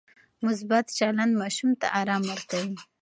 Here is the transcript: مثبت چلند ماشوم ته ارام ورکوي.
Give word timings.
مثبت 0.45 0.85
چلند 0.97 1.33
ماشوم 1.41 1.71
ته 1.81 1.87
ارام 1.99 2.23
ورکوي. 2.31 2.73